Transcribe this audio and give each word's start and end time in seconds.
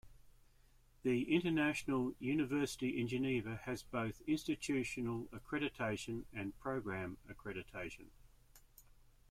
The 1.03 1.31
International 1.31 2.15
University 2.17 2.99
in 2.99 3.07
Geneva 3.07 3.57
has 3.65 3.83
both 3.83 4.21
institutional 4.25 5.25
accreditation 5.27 6.23
and 6.33 6.57
program 6.57 7.19
accreditation. 7.29 8.07